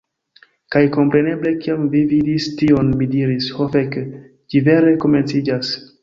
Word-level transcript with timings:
Kaj 0.75 0.79
kompreneble 0.93 1.51
kiam 1.65 1.83
vi 1.95 1.99
vidis 2.13 2.47
tion 2.61 2.89
mi 3.01 3.07
diris, 3.11 3.49
"Ho 3.57 3.67
fek'! 3.75 3.99
Ĝi 4.55 4.63
vere 4.69 4.95
komenciĝas!" 5.05 5.71